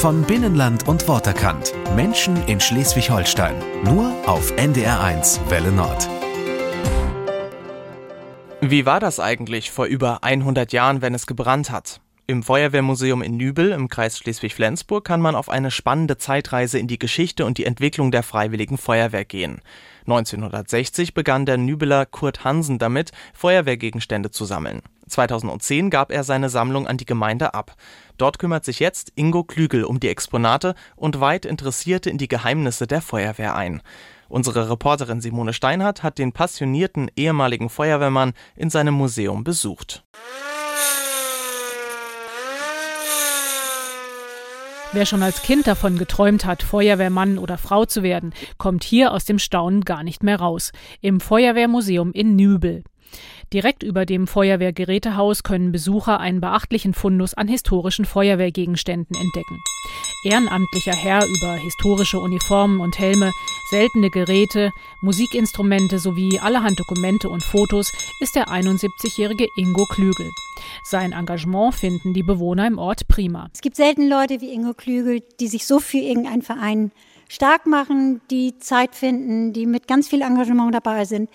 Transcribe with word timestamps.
Von 0.00 0.22
Binnenland 0.22 0.86
und 0.88 1.08
Worterkant. 1.08 1.72
Menschen 1.96 2.36
in 2.46 2.60
Schleswig-Holstein. 2.60 3.54
Nur 3.82 4.12
auf 4.26 4.52
NDR1 4.52 5.48
Welle 5.48 5.72
Nord. 5.72 6.06
Wie 8.60 8.84
war 8.84 9.00
das 9.00 9.18
eigentlich 9.20 9.70
vor 9.70 9.86
über 9.86 10.22
100 10.22 10.70
Jahren, 10.72 11.00
wenn 11.00 11.14
es 11.14 11.26
gebrannt 11.26 11.70
hat? 11.70 12.02
Im 12.28 12.42
Feuerwehrmuseum 12.42 13.22
in 13.22 13.36
Nübel 13.36 13.70
im 13.70 13.88
Kreis 13.88 14.18
Schleswig-Flensburg 14.18 15.04
kann 15.04 15.20
man 15.20 15.36
auf 15.36 15.48
eine 15.48 15.70
spannende 15.70 16.18
Zeitreise 16.18 16.76
in 16.76 16.88
die 16.88 16.98
Geschichte 16.98 17.46
und 17.46 17.56
die 17.56 17.64
Entwicklung 17.64 18.10
der 18.10 18.24
Freiwilligen 18.24 18.78
Feuerwehr 18.78 19.24
gehen. 19.24 19.60
1960 20.06 21.14
begann 21.14 21.46
der 21.46 21.56
Nübeler 21.56 22.04
Kurt 22.04 22.42
Hansen 22.42 22.80
damit, 22.80 23.12
Feuerwehrgegenstände 23.32 24.32
zu 24.32 24.44
sammeln. 24.44 24.82
2010 25.06 25.88
gab 25.88 26.10
er 26.10 26.24
seine 26.24 26.48
Sammlung 26.48 26.88
an 26.88 26.96
die 26.96 27.06
Gemeinde 27.06 27.54
ab. 27.54 27.76
Dort 28.18 28.40
kümmert 28.40 28.64
sich 28.64 28.80
jetzt 28.80 29.12
Ingo 29.14 29.44
Klügel 29.44 29.84
um 29.84 30.00
die 30.00 30.08
Exponate 30.08 30.74
und 30.96 31.20
weit 31.20 31.44
Interessierte 31.44 32.10
in 32.10 32.18
die 32.18 32.26
Geheimnisse 32.26 32.88
der 32.88 33.02
Feuerwehr 33.02 33.54
ein. 33.54 33.82
Unsere 34.28 34.68
Reporterin 34.68 35.20
Simone 35.20 35.52
Steinhardt 35.52 36.02
hat 36.02 36.18
den 36.18 36.32
passionierten 36.32 37.08
ehemaligen 37.14 37.68
Feuerwehrmann 37.68 38.32
in 38.56 38.68
seinem 38.68 38.94
Museum 38.94 39.44
besucht. 39.44 40.02
Wer 44.92 45.04
schon 45.04 45.22
als 45.22 45.42
Kind 45.42 45.66
davon 45.66 45.98
geträumt 45.98 46.44
hat, 46.44 46.62
Feuerwehrmann 46.62 47.38
oder 47.38 47.58
Frau 47.58 47.84
zu 47.84 48.02
werden, 48.02 48.32
kommt 48.56 48.84
hier 48.84 49.12
aus 49.12 49.24
dem 49.24 49.38
Staunen 49.38 49.82
gar 49.82 50.02
nicht 50.02 50.22
mehr 50.22 50.38
raus. 50.38 50.72
Im 51.00 51.20
Feuerwehrmuseum 51.20 52.12
in 52.12 52.36
Nübel. 52.36 52.84
Direkt 53.52 53.82
über 53.82 54.06
dem 54.06 54.26
Feuerwehrgerätehaus 54.26 55.42
können 55.42 55.72
Besucher 55.72 56.20
einen 56.20 56.40
beachtlichen 56.40 56.94
Fundus 56.94 57.34
an 57.34 57.48
historischen 57.48 58.04
Feuerwehrgegenständen 58.04 59.16
entdecken. 59.16 59.60
Ehrenamtlicher 60.24 60.94
Herr 60.94 61.26
über 61.26 61.54
historische 61.54 62.18
Uniformen 62.18 62.80
und 62.80 62.98
Helme, 62.98 63.32
seltene 63.70 64.10
Geräte, 64.10 64.72
Musikinstrumente 65.00 65.98
sowie 65.98 66.38
allerhand 66.40 66.80
Dokumente 66.80 67.28
und 67.28 67.42
Fotos 67.42 67.92
ist 68.20 68.34
der 68.34 68.48
71-jährige 68.48 69.48
Ingo 69.56 69.86
Klügel. 69.86 70.30
Sein 70.84 71.12
Engagement 71.12 71.74
finden 71.74 72.14
die 72.14 72.22
Bewohner 72.22 72.66
im 72.66 72.78
Ort 72.78 73.08
prima. 73.08 73.48
Es 73.54 73.60
gibt 73.60 73.76
selten 73.76 74.08
Leute 74.08 74.40
wie 74.40 74.52
Ingo 74.52 74.74
Klügel, 74.74 75.22
die 75.40 75.48
sich 75.48 75.66
so 75.66 75.78
für 75.80 75.98
irgendeinen 75.98 76.42
Verein 76.42 76.92
stark 77.28 77.66
machen, 77.66 78.20
die 78.30 78.58
Zeit 78.58 78.94
finden, 78.94 79.52
die 79.52 79.66
mit 79.66 79.88
ganz 79.88 80.08
viel 80.08 80.22
Engagement 80.22 80.74
dabei 80.74 81.04
sind. 81.04 81.30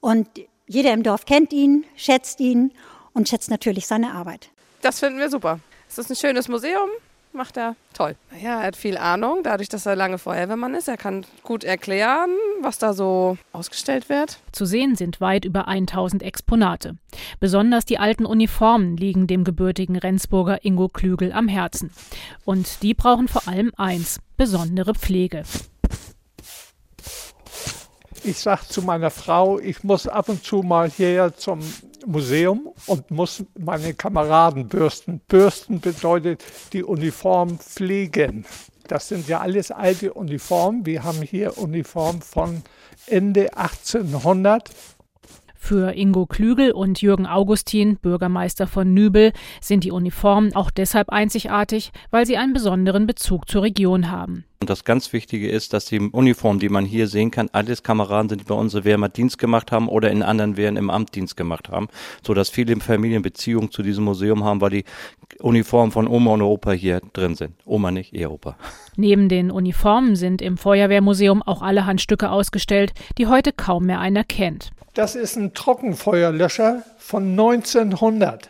Und 0.00 0.28
jeder 0.66 0.92
im 0.92 1.02
Dorf 1.02 1.26
kennt 1.26 1.52
ihn, 1.52 1.84
schätzt 1.96 2.40
ihn 2.40 2.72
und 3.12 3.28
schätzt 3.28 3.50
natürlich 3.50 3.86
seine 3.86 4.12
Arbeit. 4.12 4.50
Das 4.82 5.00
finden 5.00 5.18
wir 5.18 5.30
super. 5.30 5.60
Es 5.88 5.98
ist 5.98 6.10
ein 6.10 6.16
schönes 6.16 6.48
Museum, 6.48 6.88
macht 7.34 7.56
er 7.56 7.76
toll. 7.92 8.16
Ja, 8.40 8.60
er 8.60 8.66
hat 8.68 8.76
viel 8.76 8.96
Ahnung, 8.96 9.40
dadurch, 9.42 9.68
dass 9.68 9.86
er 9.86 9.96
lange 9.96 10.18
Feuerwehrmann 10.18 10.74
ist. 10.74 10.88
Er 10.88 10.96
kann 10.96 11.26
gut 11.42 11.64
erklären, 11.64 12.30
was 12.60 12.78
da 12.78 12.92
so 12.92 13.36
ausgestellt 13.52 14.08
wird. 14.08 14.38
Zu 14.52 14.64
sehen 14.64 14.96
sind 14.96 15.20
weit 15.20 15.44
über 15.44 15.68
1000 15.68 16.22
Exponate. 16.22 16.96
Besonders 17.40 17.84
die 17.84 17.98
alten 17.98 18.26
Uniformen 18.26 18.96
liegen 18.96 19.26
dem 19.26 19.44
gebürtigen 19.44 19.96
Rendsburger 19.96 20.64
Ingo 20.64 20.88
Klügel 20.88 21.32
am 21.32 21.48
Herzen. 21.48 21.90
Und 22.44 22.82
die 22.82 22.94
brauchen 22.94 23.28
vor 23.28 23.48
allem 23.48 23.72
eins, 23.76 24.20
besondere 24.36 24.94
Pflege. 24.94 25.42
Ich 28.26 28.38
sage 28.38 28.62
zu 28.66 28.80
meiner 28.80 29.10
Frau, 29.10 29.58
ich 29.58 29.84
muss 29.84 30.08
ab 30.08 30.30
und 30.30 30.42
zu 30.42 30.62
mal 30.62 30.88
hierher 30.88 31.36
zum 31.36 31.60
Museum 32.06 32.68
und 32.86 33.10
muss 33.10 33.44
meine 33.58 33.94
Kameraden 33.94 34.68
bürsten. 34.68 35.20
Bürsten 35.28 35.80
bedeutet 35.80 36.42
die 36.72 36.84
Uniform 36.84 37.58
pflegen. 37.58 38.44
Das 38.88 39.08
sind 39.08 39.28
ja 39.28 39.40
alles 39.40 39.70
alte 39.70 40.12
Uniformen. 40.12 40.84
Wir 40.84 41.04
haben 41.04 41.22
hier 41.22 41.56
Uniformen 41.58 42.22
von 42.22 42.62
Ende 43.06 43.56
1800 43.56 44.70
für 45.64 45.96
Ingo 45.96 46.26
Klügel 46.26 46.72
und 46.72 47.00
Jürgen 47.00 47.26
Augustin, 47.26 47.96
Bürgermeister 47.96 48.66
von 48.66 48.92
Nübel, 48.92 49.32
sind 49.62 49.84
die 49.84 49.92
Uniformen 49.92 50.54
auch 50.54 50.70
deshalb 50.70 51.08
einzigartig, 51.08 51.90
weil 52.10 52.26
sie 52.26 52.36
einen 52.36 52.52
besonderen 52.52 53.06
Bezug 53.06 53.48
zur 53.48 53.62
Region 53.62 54.10
haben. 54.10 54.44
Und 54.64 54.70
das 54.70 54.84
ganz 54.84 55.12
Wichtige 55.12 55.50
ist, 55.50 55.74
dass 55.74 55.84
die 55.84 56.00
Uniformen, 56.00 56.58
die 56.58 56.70
man 56.70 56.86
hier 56.86 57.06
sehen 57.06 57.30
kann, 57.30 57.50
alles 57.52 57.82
Kameraden 57.82 58.30
sind, 58.30 58.40
die 58.40 58.44
bei 58.46 58.54
unserer 58.54 58.84
Wehrmacht 58.84 59.18
Dienst 59.18 59.36
gemacht 59.36 59.70
haben 59.72 59.90
oder 59.90 60.10
in 60.10 60.22
anderen 60.22 60.56
Wehren 60.56 60.78
im 60.78 60.88
Amt 60.88 61.14
Dienst 61.14 61.36
gemacht 61.36 61.68
haben, 61.68 61.88
sodass 62.26 62.48
viele 62.48 62.74
Familien 62.76 63.20
Beziehungen 63.20 63.70
zu 63.70 63.82
diesem 63.82 64.04
Museum 64.04 64.42
haben, 64.42 64.62
weil 64.62 64.70
die 64.70 64.84
Uniformen 65.40 65.92
von 65.92 66.08
Oma 66.08 66.30
und 66.30 66.40
Opa 66.40 66.72
hier 66.72 67.02
drin 67.12 67.34
sind. 67.34 67.52
Oma 67.66 67.90
nicht, 67.90 68.14
eher 68.14 68.32
Opa. 68.32 68.56
Neben 68.96 69.28
den 69.28 69.50
Uniformen 69.50 70.16
sind 70.16 70.40
im 70.40 70.56
Feuerwehrmuseum 70.56 71.42
auch 71.42 71.60
allerhand 71.60 72.00
Stücke 72.00 72.30
ausgestellt, 72.30 72.94
die 73.18 73.26
heute 73.26 73.52
kaum 73.52 73.84
mehr 73.84 74.00
einer 74.00 74.24
kennt. 74.24 74.70
Das 74.94 75.14
ist 75.14 75.36
ein 75.36 75.52
Trockenfeuerlöscher 75.52 76.84
von 76.96 77.32
1900. 77.32 78.48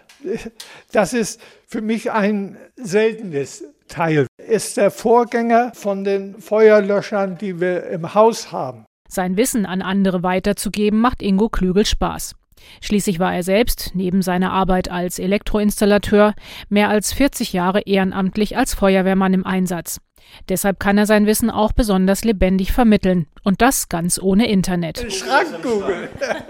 Das 0.93 1.13
ist 1.13 1.41
für 1.67 1.81
mich 1.81 2.13
ein 2.13 2.57
seltenes 2.77 3.65
Teil. 3.89 4.29
Ist 4.47 4.77
der 4.77 4.91
Vorgänger 4.91 5.72
von 5.75 6.05
den 6.05 6.38
Feuerlöschern, 6.38 7.38
die 7.38 7.60
wir 7.60 7.87
im 7.87 8.15
Haus 8.15 8.53
haben. 8.53 8.84
Sein 9.09 9.37
Wissen 9.37 9.65
an 9.65 9.81
andere 9.81 10.22
weiterzugeben, 10.22 11.00
macht 11.00 11.22
Ingo 11.22 11.49
Klügel 11.49 11.87
Spaß. 11.87 12.34
Schließlich 12.81 13.19
war 13.19 13.34
er 13.34 13.43
selbst, 13.43 13.93
neben 13.94 14.22
seiner 14.22 14.53
Arbeit 14.53 14.91
als 14.91 15.19
Elektroinstallateur, 15.19 16.34
mehr 16.69 16.88
als 16.88 17.12
40 17.12 17.53
Jahre 17.53 17.83
ehrenamtlich 17.83 18.56
als 18.56 18.75
Feuerwehrmann 18.75 19.34
im 19.34 19.47
Einsatz. 19.47 20.00
Deshalb 20.49 20.81
kann 20.81 20.99
er 20.99 21.06
sein 21.06 21.27
Wissen 21.27 21.50
auch 21.50 21.72
besonders 21.72 22.25
lebendig 22.25 22.72
vermitteln. 22.72 23.27
Und 23.43 23.60
das 23.60 23.88
ganz 23.88 24.19
ohne 24.21 24.49
Internet. 24.49 25.12
Schrank 25.12 25.62
Google. 25.62 26.09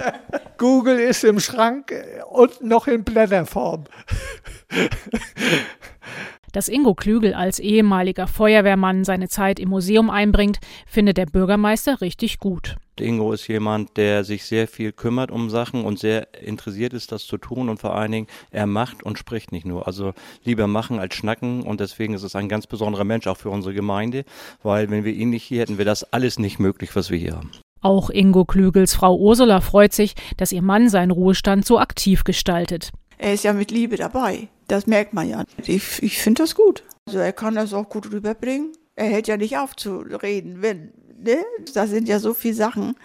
Google 0.59 1.01
ist 1.01 1.25
im 1.25 1.41
Schrank 1.41 1.93
und 2.31 2.63
noch 2.63 2.87
in 2.87 3.05
Blätterform. 3.05 3.85
Dass 6.55 6.69
Ingo 6.69 6.95
Klügel 6.95 7.35
als 7.35 7.59
ehemaliger 7.59 8.29
Feuerwehrmann 8.29 9.03
seine 9.03 9.29
Zeit 9.29 9.59
im 9.59 9.71
Museum 9.71 10.09
einbringt, 10.09 10.61
findet 10.87 11.17
der 11.17 11.27
Bürgermeister 11.27 12.01
richtig 12.01 12.39
gut. 12.39 12.77
Ingo 13.01 13.33
ist 13.33 13.49
jemand, 13.49 13.97
der 13.97 14.23
sich 14.23 14.45
sehr 14.45 14.69
viel 14.69 14.93
kümmert 14.93 15.33
um 15.33 15.51
Sachen 15.51 15.85
und 15.85 15.99
sehr 15.99 16.29
interessiert 16.41 16.93
ist, 16.93 17.11
das 17.11 17.27
zu 17.27 17.39
tun 17.39 17.69
und 17.69 17.81
vor 17.81 17.97
allen 17.97 18.13
Dingen, 18.13 18.27
er 18.53 18.69
macht 18.69 19.03
und 19.03 19.19
spricht 19.19 19.51
nicht 19.51 19.67
nur. 19.67 19.89
Also 19.89 20.13
lieber 20.45 20.69
machen 20.69 21.01
als 21.01 21.17
schnacken 21.17 21.65
und 21.65 21.81
deswegen 21.81 22.15
ist 22.15 22.23
es 22.23 22.37
ein 22.37 22.49
ganz 22.49 22.69
besonderer 22.69 23.03
Mensch 23.03 23.27
auch 23.27 23.37
für 23.37 23.51
unsere 23.51 23.75
Gemeinde, 23.75 24.25
weil 24.63 24.91
wenn 24.91 25.03
wir 25.03 25.13
ihn 25.13 25.31
nicht 25.31 25.43
hier 25.43 25.63
hätten, 25.63 25.77
wäre 25.77 25.87
das 25.87 26.13
alles 26.13 26.39
nicht 26.39 26.61
möglich, 26.61 26.95
was 26.95 27.11
wir 27.11 27.19
hier 27.19 27.35
haben. 27.35 27.51
Auch 27.81 28.11
Ingo 28.11 28.45
Klügels 28.45 28.95
Frau 28.95 29.17
Ursula 29.17 29.61
freut 29.61 29.93
sich, 29.93 30.15
dass 30.37 30.53
ihr 30.53 30.63
Mann 30.63 30.89
seinen 30.89 31.11
Ruhestand 31.11 31.67
so 31.67 31.81
aktiv 31.81 32.23
gestaltet. 32.23 32.93
Er 33.19 33.35
ist 33.35 33.43
ja 33.43 33.53
mit 33.53 33.73
Liebe 33.73 33.97
dabei. 33.97 34.49
Das 34.69 34.87
merkt 34.87 35.13
man 35.13 35.29
ja. 35.29 35.45
Ich, 35.65 36.03
ich 36.03 36.19
finde 36.19 36.43
das 36.43 36.55
gut. 36.55 36.85
Also 37.07 37.19
er 37.19 37.33
kann 37.33 37.55
das 37.55 37.75
auch 37.75 37.89
gut 37.89 38.11
rüberbringen. 38.13 38.73
Er 38.97 39.07
hält 39.07 39.29
ja 39.29 39.37
nicht 39.37 39.59
auf 39.59 39.77
zu 39.77 39.99
reden, 39.99 40.63
wenn, 40.63 40.93
ne? 41.19 41.45
Da 41.75 41.87
sind 41.87 42.09
ja 42.09 42.19
so 42.19 42.33
viele 42.33 42.55
Sachen. 42.55 42.97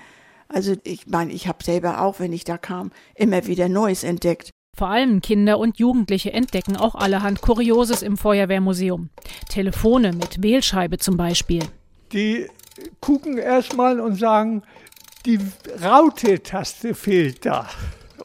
Also 0.48 0.76
ich 0.84 1.08
meine, 1.08 1.32
ich 1.34 1.48
habe 1.48 1.64
selber 1.64 2.02
auch, 2.02 2.20
wenn 2.20 2.34
ich 2.34 2.44
da 2.44 2.58
kam, 2.58 2.92
immer 3.16 3.46
wieder 3.48 3.70
Neues 3.70 4.04
entdeckt. 4.04 4.52
Vor 4.78 4.88
allem 4.88 5.22
Kinder 5.22 5.60
und 5.60 5.78
Jugendliche 5.78 6.32
entdecken 6.32 6.78
auch 6.78 6.96
allerhand 6.96 7.42
Kurioses 7.42 8.02
im 8.02 8.18
Feuerwehrmuseum. 8.18 9.10
Telefone 9.50 10.14
mit 10.14 10.42
Wählscheibe 10.42 10.98
zum 10.98 11.18
Beispiel. 11.18 11.64
Die 12.14 12.48
gucken 13.02 13.38
erstmal 13.38 14.00
und 14.00 14.16
sagen, 14.16 14.64
die 15.26 15.40
Raute-Taste 15.84 16.96
fehlt 16.96 17.46
da. 17.46 17.68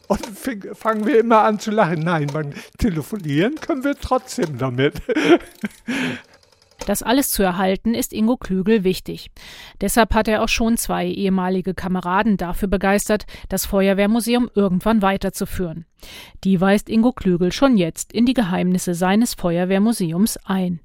Und 0.07 0.27
fangen 0.75 1.07
wir 1.07 1.21
immer 1.21 1.43
an 1.43 1.59
zu 1.59 1.71
lachen. 1.71 2.01
Nein, 2.01 2.29
man 2.33 2.55
telefonieren 2.79 3.55
können 3.57 3.85
wir 3.85 3.95
trotzdem 3.95 4.59
damit. 4.59 5.03
Das 6.87 7.03
alles 7.03 7.31
zu 7.31 7.43
erhalten 7.43 7.95
ist 7.95 8.13
Ingo 8.13 8.37
Klügel 8.37 8.85
wichtig. 8.85 9.31
Deshalb 9.81 10.13
hat 10.13 10.29
er 10.29 10.43
auch 10.43 10.49
schon 10.49 10.77
zwei 10.77 11.07
ehemalige 11.07 11.73
Kameraden 11.73 12.37
dafür 12.37 12.69
begeistert, 12.69 13.25
das 13.49 13.65
Feuerwehrmuseum 13.65 14.51
irgendwann 14.55 15.01
weiterzuführen. 15.01 15.87
Die 16.45 16.61
weist 16.61 16.91
Ingo 16.91 17.13
Klügel 17.13 17.53
schon 17.53 17.79
jetzt 17.79 18.13
in 18.13 18.27
die 18.27 18.35
Geheimnisse 18.35 18.95
seines 18.95 19.33
Feuerwehrmuseums 19.33 20.39
ein. 20.45 20.81